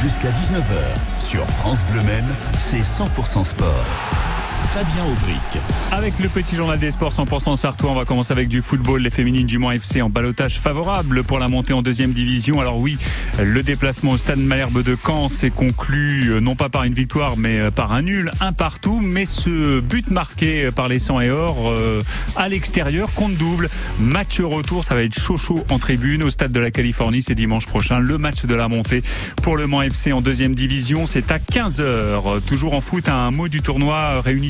Jusqu'à 0.00 0.30
19h, 0.30 1.20
sur 1.20 1.44
France 1.44 1.84
Bleu 1.84 2.02
Men, 2.04 2.24
c'est 2.56 2.80
100% 2.80 3.44
sport. 3.44 4.39
Fabien 4.68 5.04
Aubric. 5.04 5.62
Avec 5.92 6.18
le 6.20 6.28
petit 6.28 6.54
journal 6.54 6.78
des 6.78 6.90
sports 6.90 7.12
100% 7.12 7.56
sartois, 7.56 7.90
on 7.90 7.94
va 7.94 8.04
commencer 8.04 8.32
avec 8.32 8.48
du 8.48 8.62
football. 8.62 9.02
Les 9.02 9.10
féminines 9.10 9.46
du 9.46 9.58
Mans 9.58 9.72
FC 9.72 10.02
en 10.02 10.10
balotage 10.10 10.60
favorable 10.60 11.24
pour 11.24 11.38
la 11.38 11.48
montée 11.48 11.72
en 11.72 11.82
deuxième 11.82 12.12
division. 12.12 12.60
Alors 12.60 12.78
oui, 12.78 12.98
le 13.42 13.62
déplacement 13.62 14.12
au 14.12 14.16
stade 14.16 14.38
Malherbe 14.38 14.82
de 14.82 14.96
Caen 14.96 15.28
s'est 15.28 15.50
conclu 15.50 16.30
euh, 16.30 16.40
non 16.40 16.54
pas 16.54 16.68
par 16.68 16.84
une 16.84 16.94
victoire 16.94 17.36
mais 17.36 17.58
euh, 17.58 17.70
par 17.70 17.92
un 17.92 18.02
nul, 18.02 18.30
un 18.40 18.52
partout. 18.52 19.00
Mais 19.02 19.24
ce 19.24 19.80
but 19.80 20.10
marqué 20.10 20.70
par 20.70 20.88
les 20.88 20.98
100 20.98 21.20
et 21.20 21.30
or 21.30 21.70
euh, 21.70 22.00
à 22.36 22.48
l'extérieur 22.48 23.12
compte 23.14 23.34
double. 23.34 23.68
Match 23.98 24.40
retour, 24.40 24.84
ça 24.84 24.94
va 24.94 25.02
être 25.02 25.18
chaud 25.18 25.36
chaud 25.36 25.64
en 25.70 25.78
tribune 25.78 26.22
au 26.22 26.30
stade 26.30 26.52
de 26.52 26.60
la 26.60 26.70
Californie. 26.70 27.22
C'est 27.22 27.34
dimanche 27.34 27.66
prochain. 27.66 27.98
Le 27.98 28.18
match 28.18 28.44
de 28.44 28.54
la 28.54 28.68
montée 28.68 29.02
pour 29.42 29.56
le 29.56 29.66
Mans 29.66 29.82
FC 29.82 30.12
en 30.12 30.20
deuxième 30.20 30.54
division. 30.54 31.06
C'est 31.06 31.32
à 31.32 31.38
15h. 31.38 32.42
Toujours 32.42 32.74
en 32.74 32.80
foot, 32.80 33.08
un 33.08 33.30
mot 33.30 33.48
du 33.48 33.62
tournoi 33.62 34.20
réunissant 34.20 34.49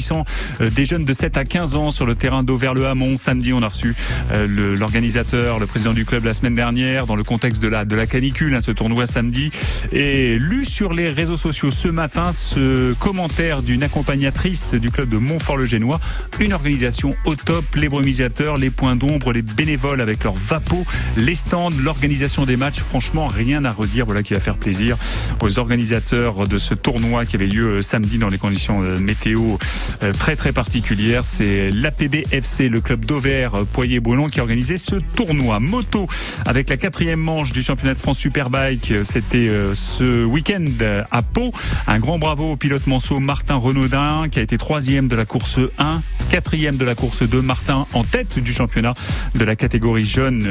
euh, 0.60 0.70
des 0.70 0.86
jeunes 0.86 1.04
de 1.04 1.12
7 1.12 1.36
à 1.36 1.44
15 1.44 1.76
ans 1.76 1.90
sur 1.90 2.06
le 2.06 2.14
terrain 2.14 2.42
d'Auvers-le-Hamon. 2.42 3.16
Samedi, 3.16 3.52
on 3.52 3.62
a 3.62 3.68
reçu 3.68 3.94
euh, 4.32 4.76
l'organisateur, 4.76 5.58
le, 5.58 5.66
président 5.66 5.92
du 5.92 6.04
club 6.04 6.24
la 6.24 6.32
semaine 6.32 6.54
dernière, 6.54 7.06
dans 7.06 7.16
le 7.16 7.22
contexte 7.22 7.62
de 7.62 7.68
la, 7.68 7.84
de 7.84 7.94
la 7.94 8.06
canicule, 8.06 8.54
hein, 8.54 8.60
ce 8.60 8.70
tournoi 8.70 9.06
samedi. 9.06 9.50
Et 9.92 10.38
lu 10.38 10.64
sur 10.64 10.92
les 10.92 11.10
réseaux 11.10 11.36
sociaux 11.36 11.70
ce 11.70 11.88
matin 11.88 12.32
ce 12.32 12.92
commentaire 12.94 13.62
d'une 13.62 13.82
accompagnatrice 13.82 14.74
du 14.74 14.90
club 14.90 15.08
de 15.08 15.18
Montfort-le-Génois. 15.18 16.00
Une 16.40 16.52
organisation 16.52 17.14
au 17.24 17.34
top, 17.34 17.64
les 17.76 17.88
brumisateurs, 17.88 18.56
les 18.56 18.70
points 18.70 18.96
d'ombre, 18.96 19.32
les 19.32 19.42
bénévoles 19.42 20.00
avec 20.00 20.24
leurs 20.24 20.34
vapeaux, 20.34 20.84
les 21.16 21.34
stands, 21.34 21.70
l'organisation 21.82 22.44
des 22.46 22.56
matchs. 22.56 22.80
Franchement, 22.80 23.26
rien 23.26 23.64
à 23.64 23.72
redire. 23.72 24.06
Voilà 24.06 24.22
qui 24.22 24.34
va 24.34 24.40
faire 24.40 24.56
plaisir 24.56 24.96
aux 25.40 25.58
organisateurs 25.58 26.46
de 26.48 26.58
ce 26.58 26.74
tournoi 26.74 27.24
qui 27.24 27.36
avait 27.36 27.46
lieu 27.46 27.78
euh, 27.78 27.82
samedi 27.82 28.18
dans 28.18 28.28
les 28.28 28.38
conditions 28.38 28.80
météo 29.00 29.56
très 30.18 30.36
très 30.36 30.52
particulière. 30.52 31.24
C'est 31.24 31.70
l'APB 31.70 32.26
FC, 32.32 32.68
le 32.68 32.80
club 32.80 33.04
d'Auvers 33.04 33.54
euh, 33.54 33.64
Poyer-Boulon 33.64 34.28
qui 34.28 34.40
a 34.40 34.42
organisé 34.42 34.76
ce 34.76 34.96
tournoi 34.96 35.60
moto 35.60 36.06
avec 36.46 36.68
la 36.68 36.76
quatrième 36.76 37.20
manche 37.20 37.52
du 37.52 37.62
championnat 37.62 37.94
de 37.94 37.98
France 37.98 38.18
Superbike. 38.18 38.90
Euh, 38.90 39.04
c'était 39.04 39.50
ce 39.74 40.24
week-end 40.24 40.64
à 41.10 41.22
Pau. 41.22 41.52
Un 41.86 41.98
grand 41.98 42.18
bravo 42.18 42.52
au 42.52 42.56
pilote 42.56 42.86
manceau 42.86 43.20
Martin 43.20 43.56
Renaudin 43.56 44.28
qui 44.30 44.38
a 44.38 44.42
été 44.42 44.58
troisième 44.58 45.08
de 45.08 45.16
la 45.16 45.24
course 45.24 45.58
1, 45.78 46.02
quatrième 46.28 46.76
de 46.76 46.84
la 46.84 46.94
course 46.94 47.22
2. 47.22 47.40
Martin 47.42 47.86
en 47.92 48.04
tête 48.04 48.38
du 48.38 48.52
championnat 48.52 48.94
de 49.34 49.44
la 49.44 49.56
catégorie 49.56 50.06
jeune. 50.06 50.48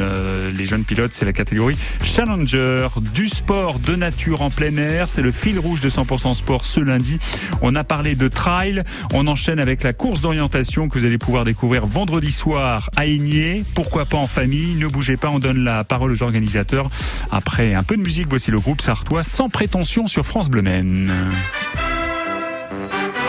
les 0.55 0.65
jeunes 0.65 0.83
pilotes, 0.83 1.13
c'est 1.13 1.25
la 1.25 1.33
catégorie 1.33 1.77
Challenger. 2.03 2.87
Du 3.13 3.27
sport 3.27 3.79
de 3.79 3.95
nature 3.95 4.41
en 4.41 4.49
plein 4.49 4.75
air, 4.77 5.09
c'est 5.09 5.21
le 5.21 5.31
fil 5.31 5.59
rouge 5.59 5.79
de 5.79 5.89
100% 5.89 6.33
sport 6.33 6.65
ce 6.65 6.79
lundi. 6.79 7.19
On 7.61 7.75
a 7.75 7.83
parlé 7.83 8.15
de 8.15 8.27
trail, 8.27 8.83
on 9.13 9.27
enchaîne 9.29 9.59
avec 9.59 9.83
la 9.83 9.93
course 9.93 10.21
d'orientation 10.21 10.89
que 10.89 10.99
vous 10.99 11.05
allez 11.05 11.17
pouvoir 11.17 11.43
découvrir 11.43 11.85
vendredi 11.85 12.31
soir 12.31 12.89
à 12.97 13.05
Aigné. 13.05 13.63
Pourquoi 13.75 14.05
pas 14.05 14.17
en 14.17 14.27
famille? 14.27 14.75
Ne 14.75 14.87
bougez 14.87 15.17
pas, 15.17 15.29
on 15.29 15.39
donne 15.39 15.63
la 15.63 15.83
parole 15.83 16.11
aux 16.11 16.23
organisateurs. 16.23 16.89
Après 17.31 17.73
un 17.73 17.83
peu 17.83 17.95
de 17.95 18.01
musique, 18.01 18.27
voici 18.27 18.51
le 18.51 18.59
groupe 18.59 18.81
sartois 18.81 19.23
sans 19.23 19.49
prétention 19.49 20.07
sur 20.07 20.25
France 20.25 20.49
Bleu 20.49 20.61